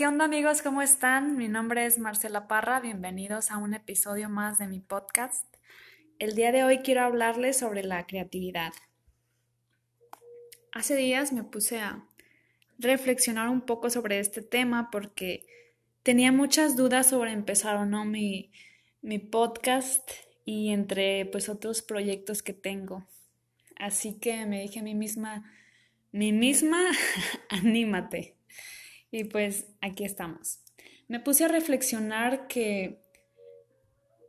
¿Qué 0.00 0.06
onda 0.06 0.24
amigos? 0.24 0.62
¿Cómo 0.62 0.80
están? 0.80 1.36
Mi 1.36 1.48
nombre 1.48 1.84
es 1.84 1.98
Marcela 1.98 2.48
Parra, 2.48 2.80
bienvenidos 2.80 3.50
a 3.50 3.58
un 3.58 3.74
episodio 3.74 4.30
más 4.30 4.56
de 4.56 4.66
mi 4.66 4.80
podcast. 4.80 5.44
El 6.18 6.34
día 6.34 6.52
de 6.52 6.64
hoy 6.64 6.78
quiero 6.78 7.02
hablarles 7.02 7.58
sobre 7.58 7.84
la 7.84 8.06
creatividad. 8.06 8.72
Hace 10.72 10.96
días 10.96 11.34
me 11.34 11.44
puse 11.44 11.80
a 11.80 12.02
reflexionar 12.78 13.50
un 13.50 13.60
poco 13.60 13.90
sobre 13.90 14.20
este 14.20 14.40
tema 14.40 14.88
porque 14.90 15.44
tenía 16.02 16.32
muchas 16.32 16.76
dudas 16.76 17.10
sobre 17.10 17.32
empezar 17.32 17.76
o 17.76 17.84
no 17.84 18.06
mi, 18.06 18.52
mi 19.02 19.18
podcast 19.18 20.10
y 20.46 20.70
entre 20.70 21.26
pues 21.26 21.50
otros 21.50 21.82
proyectos 21.82 22.42
que 22.42 22.54
tengo. 22.54 23.06
Así 23.76 24.18
que 24.18 24.46
me 24.46 24.62
dije 24.62 24.80
a 24.80 24.82
mí 24.82 24.94
misma, 24.94 25.52
mí 26.10 26.32
misma, 26.32 26.80
anímate. 27.50 28.39
Y 29.10 29.24
pues 29.24 29.66
aquí 29.80 30.04
estamos. 30.04 30.60
Me 31.08 31.20
puse 31.20 31.44
a 31.44 31.48
reflexionar 31.48 32.46
que 32.46 33.00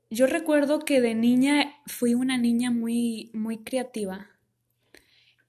yo 0.10 0.28
recuerdo 0.28 0.80
que 0.80 1.00
de 1.00 1.16
niña 1.16 1.76
fui 1.86 2.16
una 2.16 2.38
niña 2.38 2.70
muy, 2.70 3.32
muy 3.34 3.60
creativa. 3.60 4.28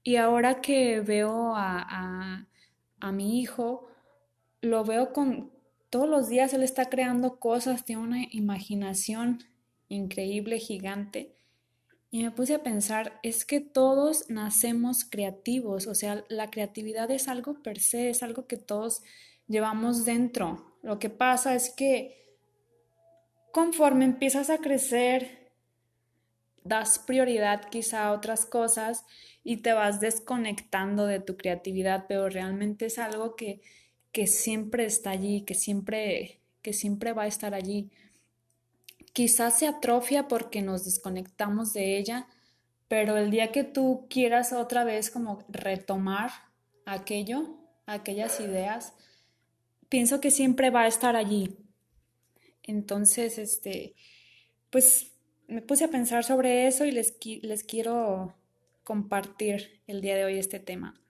Y 0.04 0.16
ahora 0.16 0.60
que 0.60 1.00
veo 1.00 1.56
a, 1.56 2.46
a, 3.00 3.12
mi 3.12 3.40
hijo, 3.40 3.88
lo 4.60 4.84
veo 4.84 5.12
con 5.12 5.50
todos 5.90 6.08
los 6.08 6.28
días, 6.28 6.52
él 6.54 6.62
está 6.62 6.88
creando 6.88 7.40
cosas, 7.40 7.84
tiene 7.84 8.02
una 8.02 8.22
imaginación 8.30 9.42
increíble, 9.88 10.58
gigante. 10.58 11.34
Y 12.14 12.22
me 12.22 12.30
puse 12.30 12.54
a 12.54 12.62
pensar, 12.62 13.18
es 13.22 13.46
que 13.46 13.60
todos 13.60 14.28
nacemos 14.28 15.02
creativos, 15.02 15.86
o 15.86 15.94
sea, 15.94 16.26
la 16.28 16.50
creatividad 16.50 17.10
es 17.10 17.26
algo 17.26 17.62
per 17.62 17.80
se, 17.80 18.10
es 18.10 18.22
algo 18.22 18.46
que 18.46 18.58
todos 18.58 19.02
llevamos 19.48 20.04
dentro. 20.04 20.76
Lo 20.82 20.98
que 20.98 21.08
pasa 21.08 21.54
es 21.54 21.70
que 21.70 22.36
conforme 23.50 24.04
empiezas 24.04 24.50
a 24.50 24.58
crecer, 24.58 25.52
das 26.64 26.98
prioridad 26.98 27.70
quizá 27.70 28.04
a 28.04 28.12
otras 28.12 28.44
cosas 28.44 29.06
y 29.42 29.56
te 29.62 29.72
vas 29.72 29.98
desconectando 29.98 31.06
de 31.06 31.18
tu 31.18 31.38
creatividad, 31.38 32.04
pero 32.08 32.28
realmente 32.28 32.84
es 32.86 32.98
algo 32.98 33.36
que, 33.36 33.62
que 34.12 34.26
siempre 34.26 34.84
está 34.84 35.12
allí, 35.12 35.46
que 35.46 35.54
siempre, 35.54 36.40
que 36.60 36.74
siempre 36.74 37.14
va 37.14 37.22
a 37.22 37.28
estar 37.28 37.54
allí. 37.54 37.90
Quizás 39.12 39.58
se 39.58 39.66
atrofia 39.66 40.28
porque 40.28 40.62
nos 40.62 40.84
desconectamos 40.84 41.72
de 41.72 41.98
ella, 41.98 42.28
pero 42.88 43.16
el 43.16 43.30
día 43.30 43.52
que 43.52 43.64
tú 43.64 44.06
quieras 44.08 44.52
otra 44.52 44.84
vez 44.84 45.10
como 45.10 45.44
retomar 45.48 46.30
aquello, 46.86 47.56
aquellas 47.86 48.40
ideas, 48.40 48.94
pienso 49.88 50.20
que 50.20 50.30
siempre 50.30 50.70
va 50.70 50.82
a 50.82 50.88
estar 50.88 51.16
allí. 51.16 51.58
Entonces, 52.62 53.38
este, 53.38 53.94
pues 54.70 55.12
me 55.48 55.60
puse 55.60 55.84
a 55.84 55.88
pensar 55.88 56.24
sobre 56.24 56.66
eso 56.66 56.84
y 56.86 56.92
les, 56.92 57.14
les 57.42 57.64
quiero 57.64 58.34
compartir 58.84 59.82
el 59.86 60.00
día 60.00 60.16
de 60.16 60.24
hoy 60.24 60.38
este 60.38 60.60
tema. 60.60 61.01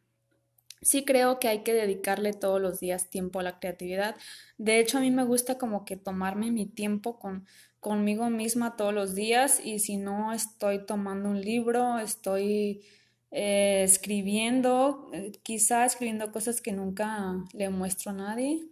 Sí 0.82 1.04
creo 1.04 1.38
que 1.38 1.48
hay 1.48 1.62
que 1.62 1.72
dedicarle 1.74 2.32
todos 2.32 2.60
los 2.60 2.80
días 2.80 3.08
tiempo 3.08 3.38
a 3.38 3.44
la 3.44 3.60
creatividad. 3.60 4.16
De 4.58 4.80
hecho, 4.80 4.98
a 4.98 5.00
mí 5.00 5.12
me 5.12 5.24
gusta 5.24 5.56
como 5.56 5.84
que 5.84 5.96
tomarme 5.96 6.50
mi 6.50 6.66
tiempo 6.66 7.20
con, 7.20 7.46
conmigo 7.78 8.30
misma 8.30 8.76
todos 8.76 8.92
los 8.92 9.14
días 9.14 9.60
y 9.64 9.78
si 9.78 9.96
no 9.96 10.32
estoy 10.32 10.84
tomando 10.84 11.28
un 11.28 11.40
libro, 11.40 11.98
estoy 12.00 12.82
eh, 13.30 13.82
escribiendo, 13.84 15.10
eh, 15.12 15.32
quizá 15.42 15.84
escribiendo 15.84 16.32
cosas 16.32 16.60
que 16.60 16.72
nunca 16.72 17.34
le 17.52 17.70
muestro 17.70 18.10
a 18.10 18.14
nadie. 18.14 18.68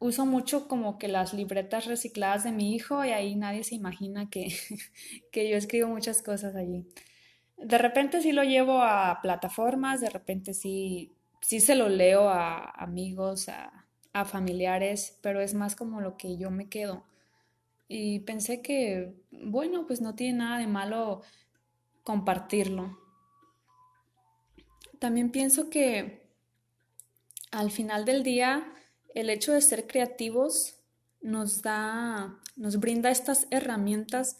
Uso 0.00 0.26
mucho 0.26 0.66
como 0.66 0.98
que 0.98 1.06
las 1.08 1.34
libretas 1.34 1.86
recicladas 1.86 2.44
de 2.44 2.52
mi 2.52 2.74
hijo 2.74 3.04
y 3.04 3.10
ahí 3.10 3.36
nadie 3.36 3.62
se 3.62 3.76
imagina 3.76 4.28
que, 4.28 4.48
que 5.32 5.48
yo 5.48 5.56
escribo 5.56 5.88
muchas 5.88 6.20
cosas 6.22 6.56
allí. 6.56 6.86
De 7.62 7.78
repente 7.78 8.20
sí 8.20 8.32
lo 8.32 8.42
llevo 8.42 8.82
a 8.82 9.20
plataformas, 9.22 10.00
de 10.00 10.10
repente 10.10 10.54
sí, 10.54 11.12
sí 11.40 11.60
se 11.60 11.74
lo 11.74 11.88
leo 11.88 12.28
a 12.28 12.70
amigos, 12.70 13.48
a, 13.48 13.72
familiares, 14.26 15.18
pero 15.22 15.40
es 15.40 15.54
más 15.54 15.74
como 15.74 16.02
lo 16.02 16.18
que 16.18 16.36
yo 16.36 16.50
me 16.50 16.68
quedo 16.68 17.02
y 17.94 18.20
pensé 18.20 18.62
que, 18.62 19.14
bueno, 19.30 19.86
pues 19.86 20.00
no 20.00 20.14
tiene 20.14 20.38
nada 20.38 20.58
de 20.58 20.66
malo 20.66 21.20
compartirlo. 22.04 22.98
También 24.98 25.30
pienso 25.30 25.68
que 25.68 26.26
al 27.50 27.70
final 27.70 28.06
del 28.06 28.22
día 28.22 28.72
el 29.14 29.28
hecho 29.28 29.52
de 29.52 29.60
ser 29.60 29.86
creativos 29.86 30.76
nos 31.20 31.60
da, 31.60 32.40
nos 32.56 32.80
brinda 32.80 33.10
estas 33.10 33.46
herramientas 33.50 34.38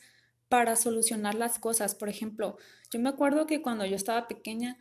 para 0.53 0.77
solucionar 0.77 1.35
las 1.35 1.59
cosas. 1.59 1.95
Por 1.95 2.11
ejemplo, 2.11 2.59
yo 2.91 3.01
me 3.01 3.09
acuerdo 3.09 3.47
que 3.47 3.63
cuando 3.63 3.87
yo 3.87 3.97
estaba 3.97 4.29
pequeña, 4.29 4.77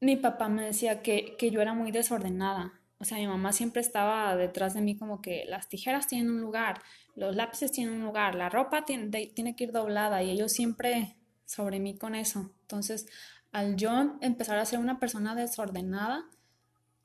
mi 0.00 0.16
papá 0.16 0.48
me 0.48 0.64
decía 0.64 1.00
que, 1.00 1.36
que 1.38 1.52
yo 1.52 1.60
era 1.60 1.74
muy 1.74 1.92
desordenada 1.92 2.72
o 3.00 3.04
sea, 3.04 3.18
mi 3.18 3.28
mamá 3.28 3.52
siempre 3.52 3.80
estaba 3.80 4.34
detrás 4.36 4.74
de 4.74 4.80
mí 4.80 4.96
como 4.96 5.22
que 5.22 5.44
las 5.46 5.68
tijeras 5.68 6.08
tienen 6.08 6.30
un 6.30 6.40
lugar, 6.40 6.82
los 7.14 7.36
lápices 7.36 7.70
tienen 7.70 7.94
un 7.94 8.04
lugar, 8.04 8.34
la 8.34 8.48
ropa 8.48 8.84
tiene, 8.84 9.26
tiene 9.28 9.54
que 9.54 9.64
ir 9.64 9.72
doblada 9.72 10.22
y 10.22 10.30
ellos 10.30 10.52
siempre 10.52 11.16
sobre 11.44 11.78
mí 11.78 11.96
con 11.96 12.16
eso. 12.16 12.50
Entonces, 12.62 13.06
al 13.52 13.76
yo 13.76 14.16
empezar 14.20 14.58
a 14.58 14.66
ser 14.66 14.80
una 14.80 14.98
persona 14.98 15.36
desordenada, 15.36 16.24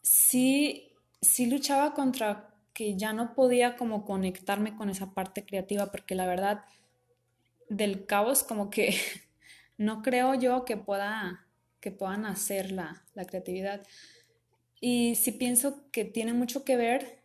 sí, 0.01 0.91
sí 1.21 1.45
luchaba 1.45 1.93
contra 1.93 2.49
que 2.73 2.97
ya 2.97 3.13
no 3.13 3.35
podía 3.35 3.75
como 3.75 4.03
conectarme 4.03 4.75
con 4.75 4.89
esa 4.89 5.13
parte 5.13 5.45
creativa, 5.45 5.91
porque 5.91 6.15
la 6.15 6.25
verdad 6.25 6.65
del 7.77 8.05
caos 8.05 8.43
como 8.43 8.69
que 8.69 8.95
no 9.77 10.01
creo 10.01 10.35
yo 10.35 10.65
que 10.65 10.77
pueda 10.77 11.47
que 11.83 11.91
puedan 11.91 12.25
hacer 12.25 12.71
la, 12.71 13.03
creatividad. 13.27 13.85
Y 14.79 15.15
sí 15.15 15.33
pienso 15.33 15.91
que 15.91 16.05
tiene 16.05 16.31
mucho 16.31 16.63
que 16.63 16.77
ver 16.77 17.19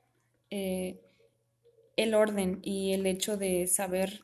eh, 0.50 1.00
el 1.96 2.12
orden 2.12 2.58
y 2.64 2.92
el 2.92 3.06
hecho 3.06 3.36
de 3.36 3.68
saber 3.68 4.22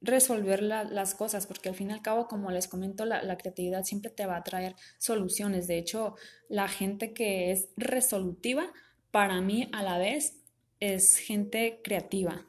resolver 0.00 0.62
las 0.62 1.16
cosas, 1.16 1.46
porque 1.48 1.68
al 1.68 1.74
fin 1.74 1.90
y 1.90 1.94
al 1.94 2.02
cabo, 2.02 2.28
como 2.28 2.52
les 2.52 2.68
comento, 2.68 3.04
la, 3.04 3.24
la, 3.24 3.36
creatividad 3.36 3.84
siempre 3.84 4.10
te 4.12 4.24
va 4.24 4.36
a 4.36 4.44
traer 4.44 4.76
soluciones. 4.98 5.66
De 5.66 5.78
hecho, 5.78 6.14
la 6.48 6.68
gente 6.68 7.12
que 7.12 7.50
es 7.50 7.68
resolutiva, 7.76 8.72
para 9.10 9.40
mí 9.40 9.68
a 9.72 9.82
la 9.82 9.98
vez, 9.98 10.38
es 10.78 11.16
gente 11.16 11.80
creativa. 11.82 12.46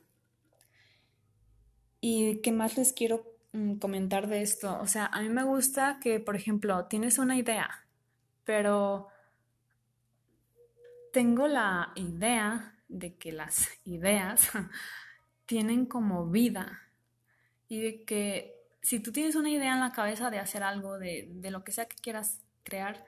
¿Y 2.06 2.42
qué 2.42 2.52
más 2.52 2.76
les 2.76 2.92
quiero 2.92 3.24
mm, 3.54 3.76
comentar 3.76 4.28
de 4.28 4.42
esto? 4.42 4.78
O 4.82 4.88
sea, 4.88 5.06
a 5.06 5.22
mí 5.22 5.30
me 5.30 5.46
gusta 5.46 6.00
que, 6.02 6.20
por 6.20 6.36
ejemplo, 6.36 6.84
tienes 6.88 7.18
una 7.18 7.38
idea, 7.38 7.86
pero 8.44 9.08
tengo 11.14 11.48
la 11.48 11.94
idea 11.96 12.78
de 12.90 13.16
que 13.16 13.32
las 13.32 13.70
ideas 13.86 14.52
tienen 15.46 15.86
como 15.86 16.30
vida 16.30 16.82
y 17.70 17.80
de 17.80 18.04
que 18.04 18.54
si 18.82 19.00
tú 19.00 19.14
tienes 19.14 19.38
una 19.38 19.50
idea 19.50 19.74
en 19.74 19.80
la 19.80 19.94
cabeza 19.94 20.30
de 20.30 20.40
hacer 20.40 20.62
algo, 20.62 21.00
de, 21.00 21.32
lo 21.52 21.64
que 21.64 21.72
sea 21.72 21.86
que 21.86 21.96
quieras 21.96 22.42
crear, 22.64 23.06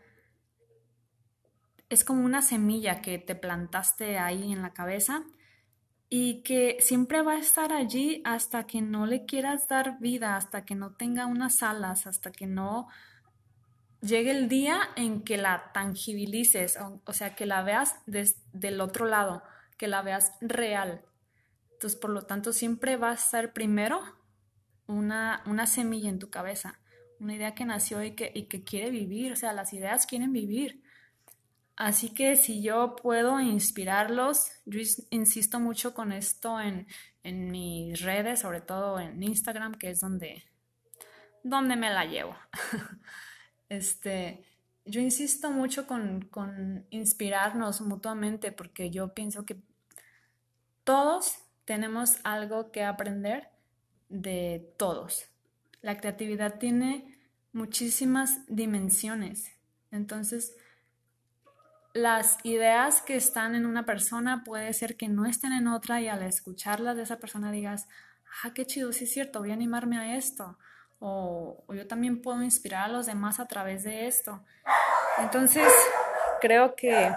es 1.89 2.05
como 2.05 2.23
una 2.23 2.41
semilla 2.41 3.01
que 3.01 3.17
te 3.17 3.35
plantaste 3.35 4.19
ahí 4.19 4.53
en 4.53 4.61
la 4.61 4.71
cabeza 4.71 5.25
y 6.17 6.43
que 6.43 6.77
siempre 6.79 7.21
va 7.21 7.33
a 7.33 7.39
estar 7.39 7.73
allí 7.73 8.21
hasta 8.23 8.65
que 8.65 8.81
no 8.81 9.05
le 9.05 9.25
quieras 9.25 9.67
dar 9.67 9.99
vida, 9.99 10.37
hasta 10.37 10.63
que 10.63 10.73
no 10.73 10.93
tenga 10.93 11.25
unas 11.25 11.61
alas, 11.61 12.07
hasta 12.07 12.31
que 12.31 12.47
no 12.47 12.87
llegue 13.99 14.31
el 14.31 14.47
día 14.47 14.79
en 14.95 15.23
que 15.23 15.35
la 15.35 15.73
tangibilices, 15.73 16.79
o, 17.03 17.11
sea, 17.11 17.35
que 17.35 17.45
la 17.45 17.63
veas 17.63 17.97
desde 18.05 18.69
el 18.69 18.79
otro 18.79 19.07
lado, 19.07 19.43
que 19.77 19.89
la 19.89 20.03
veas 20.03 20.31
real. 20.39 21.01
Entonces, 21.73 21.99
por 21.99 22.11
lo 22.11 22.21
tanto, 22.21 22.53
siempre 22.53 22.95
va 22.95 23.11
a 23.11 23.17
ser 23.17 23.51
primero 23.51 23.99
una, 24.87 25.43
una 25.45 25.67
semilla 25.67 26.07
en 26.07 26.19
tu 26.19 26.29
cabeza, 26.29 26.79
una 27.19 27.35
idea 27.35 27.55
que 27.55 27.65
nació 27.65 28.01
y 28.01 28.11
que, 28.11 28.31
y 28.33 28.43
que 28.43 28.63
quiere 28.63 28.89
vivir, 28.89 29.33
o 29.33 29.35
sea, 29.35 29.51
las 29.51 29.73
ideas 29.73 30.05
quieren 30.05 30.31
vivir. 30.31 30.81
Así 31.77 32.13
que 32.13 32.37
si 32.37 32.61
yo 32.61 32.95
puedo 32.95 33.39
inspirarlos, 33.39 34.51
yo 34.65 34.79
insisto 35.09 35.59
mucho 35.59 35.93
con 35.93 36.13
esto 36.13 36.59
en, 36.61 36.87
en 37.23 37.51
mis 37.51 38.01
redes, 38.01 38.39
sobre 38.39 38.61
todo 38.61 38.99
en 38.99 39.21
Instagram, 39.21 39.73
que 39.73 39.89
es 39.89 39.99
donde, 39.99 40.43
donde 41.43 41.75
me 41.75 41.89
la 41.89 42.05
llevo. 42.05 42.35
Este, 43.67 44.45
yo 44.85 45.01
insisto 45.01 45.49
mucho 45.49 45.87
con, 45.87 46.21
con 46.29 46.85
inspirarnos 46.91 47.81
mutuamente 47.81 48.51
porque 48.51 48.91
yo 48.91 49.15
pienso 49.15 49.43
que 49.43 49.57
todos 50.83 51.39
tenemos 51.65 52.19
algo 52.23 52.71
que 52.71 52.83
aprender 52.83 53.49
de 54.07 54.71
todos. 54.77 55.25
La 55.81 55.97
creatividad 55.97 56.59
tiene 56.59 57.17
muchísimas 57.53 58.45
dimensiones. 58.47 59.51
Entonces, 59.89 60.55
las 61.95 62.37
ideas 62.43 63.01
que 63.01 63.15
están 63.15 63.55
en 63.55 63.65
una 63.65 63.85
persona 63.85 64.43
puede 64.43 64.73
ser 64.73 64.97
que 64.97 65.07
no 65.07 65.25
estén 65.25 65.53
en 65.53 65.67
otra 65.67 66.01
y 66.01 66.09
al 66.09 66.23
escucharlas 66.23 66.97
de 66.97 67.03
esa 67.03 67.19
persona 67.19 67.53
digas, 67.53 67.87
ah, 68.43 68.53
qué 68.53 68.65
chido, 68.65 68.91
sí 68.91 69.05
es 69.05 69.13
cierto, 69.13 69.39
voy 69.39 69.51
a 69.51 69.53
animarme 69.53 69.97
a 69.97 70.17
esto. 70.17 70.57
O, 70.99 71.63
yo 71.73 71.87
también 71.87 72.21
puedo 72.21 72.43
inspirar 72.43 72.83
a 72.83 72.87
los 72.89 73.05
demás 73.05 73.39
a 73.39 73.47
través 73.47 73.85
de 73.85 74.07
esto. 74.07 74.43
Entonces, 75.19 75.71
creo 76.41 76.75
que 76.75 77.15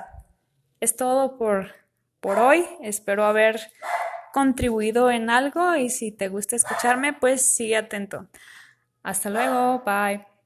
es 0.79 0.95
todo 0.95 1.37
por, 1.37 1.75
por 2.21 2.39
hoy. 2.39 2.65
Espero 2.81 3.25
haber 3.25 3.61
contribuido 4.33 5.11
en 5.11 5.29
algo 5.29 5.75
y 5.75 5.91
si 5.91 6.13
te 6.13 6.29
gusta 6.29 6.55
escucharme, 6.55 7.15
pues 7.15 7.53
sigue 7.53 7.77
atento. 7.77 8.29
Hasta 9.03 9.29
luego, 9.29 9.83
bye. 9.85 10.38